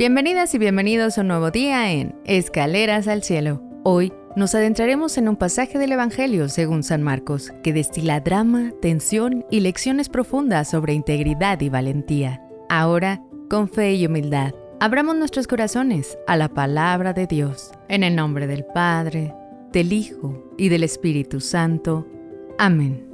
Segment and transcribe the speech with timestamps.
[0.00, 3.62] Bienvenidas y bienvenidos a un nuevo día en Escaleras al Cielo.
[3.84, 9.44] Hoy nos adentraremos en un pasaje del Evangelio según San Marcos que destila drama, tensión
[9.50, 12.42] y lecciones profundas sobre integridad y valentía.
[12.70, 18.16] Ahora, con fe y humildad, abramos nuestros corazones a la palabra de Dios, en el
[18.16, 19.34] nombre del Padre,
[19.70, 22.08] del Hijo y del Espíritu Santo.
[22.58, 23.06] Amén.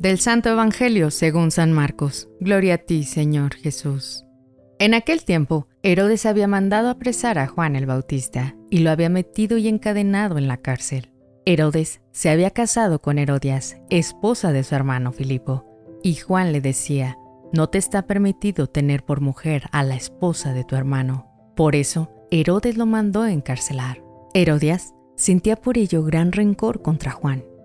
[0.00, 2.28] Del Santo Evangelio según San Marcos.
[2.40, 4.24] Gloria a ti, Señor Jesús.
[4.80, 9.58] En aquel tiempo, Herodes había mandado apresar a Juan el Bautista y lo había metido
[9.58, 11.12] y encadenado en la cárcel.
[11.44, 15.66] Herodes se había casado con Herodias, esposa de su hermano Filipo,
[16.02, 17.18] y Juan le decía,
[17.52, 21.26] no te está permitido tener por mujer a la esposa de tu hermano.
[21.56, 24.02] Por eso, Herodes lo mandó encarcelar.
[24.32, 27.44] Herodias sentía por ello gran rencor contra Juan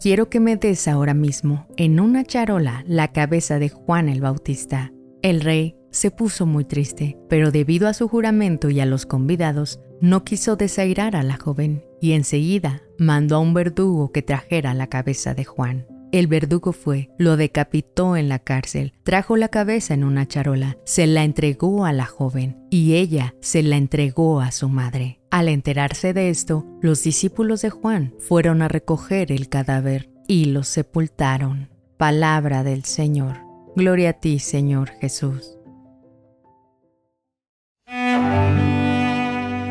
[0.00, 4.92] Quiero que me des ahora mismo en una charola la cabeza de Juan el Bautista.
[5.22, 9.80] El rey se puso muy triste, pero debido a su juramento y a los convidados,
[10.00, 14.86] no quiso desairar a la joven y enseguida mandó a un verdugo que trajera la
[14.86, 15.88] cabeza de Juan.
[16.12, 21.08] El verdugo fue, lo decapitó en la cárcel, trajo la cabeza en una charola, se
[21.08, 25.17] la entregó a la joven y ella se la entregó a su madre.
[25.30, 30.62] Al enterarse de esto, los discípulos de Juan fueron a recoger el cadáver y lo
[30.62, 31.68] sepultaron.
[31.98, 33.36] Palabra del Señor.
[33.76, 35.58] Gloria a ti, Señor Jesús.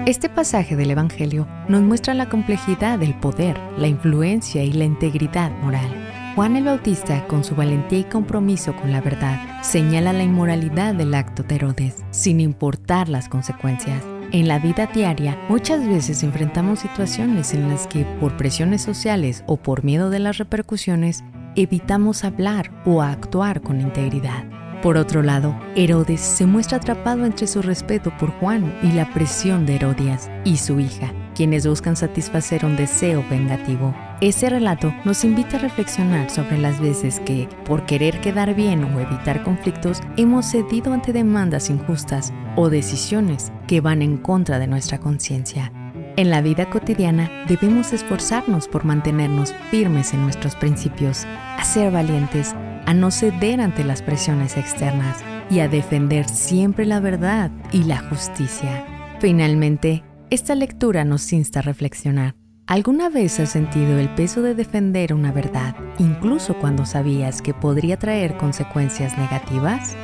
[0.06, 5.52] Este pasaje del Evangelio nos muestra la complejidad del poder, la influencia y la integridad
[5.64, 5.90] moral.
[6.36, 11.16] Juan el Bautista, con su valentía y compromiso con la verdad, señala la inmoralidad del
[11.16, 14.04] acto de Herodes, sin importar las consecuencias.
[14.34, 19.56] En la vida diaria, muchas veces enfrentamos situaciones en las que, por presiones sociales o
[19.56, 21.24] por miedo de las repercusiones,
[21.56, 24.44] evitamos hablar o actuar con integridad.
[24.82, 29.66] Por otro lado, Herodes se muestra atrapado entre su respeto por Juan y la presión
[29.66, 33.96] de Herodias y su hija, quienes buscan satisfacer un deseo vengativo.
[34.22, 39.00] Ese relato nos invita a reflexionar sobre las veces que, por querer quedar bien o
[39.00, 44.98] evitar conflictos, hemos cedido ante demandas injustas o decisiones que van en contra de nuestra
[44.98, 45.72] conciencia.
[46.16, 51.28] En la vida cotidiana debemos esforzarnos por mantenernos firmes en nuestros principios,
[51.60, 52.56] a ser valientes,
[52.88, 55.20] a no ceder ante las presiones externas
[55.52, 58.88] y a defender siempre la verdad y la justicia.
[59.20, 62.36] Finalmente, esta lectura nos insta a reflexionar.
[62.66, 67.98] ¿Alguna vez has sentido el peso de defender una verdad, incluso cuando sabías que podría
[67.98, 69.96] traer consecuencias negativas?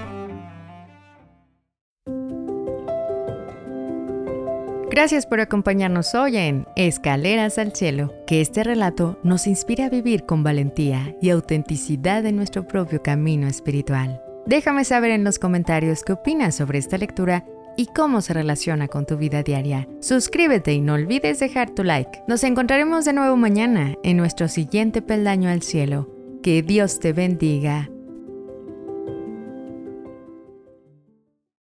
[4.90, 8.14] Gracias por acompañarnos hoy en Escaleras al Cielo.
[8.28, 13.48] Que este relato nos inspire a vivir con valentía y autenticidad en nuestro propio camino
[13.48, 14.22] espiritual.
[14.46, 17.44] Déjame saber en los comentarios qué opinas sobre esta lectura
[17.78, 19.88] y cómo se relaciona con tu vida diaria.
[20.02, 22.24] Suscríbete y no olvides dejar tu like.
[22.28, 26.10] Nos encontraremos de nuevo mañana en nuestro siguiente peldaño al cielo.
[26.42, 27.93] Que Dios te bendiga.